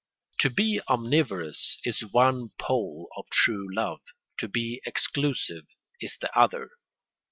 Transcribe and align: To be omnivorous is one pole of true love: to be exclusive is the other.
To 0.39 0.49
be 0.49 0.81
omnivorous 0.89 1.77
is 1.83 2.01
one 2.11 2.49
pole 2.57 3.07
of 3.17 3.29
true 3.29 3.67
love: 3.71 4.01
to 4.39 4.47
be 4.47 4.81
exclusive 4.83 5.65
is 5.99 6.17
the 6.19 6.35
other. 6.35 6.71